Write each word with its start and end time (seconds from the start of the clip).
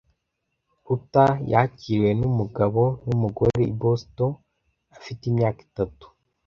Ruta 0.85 1.25
yakiriwe 1.51 2.09
n’umugabo 2.19 2.81
n'umugore 3.07 3.59
i 3.73 3.75
Boston 3.81 4.31
afite 4.97 5.21
imyaka 5.31 5.59
itatu. 5.69 6.05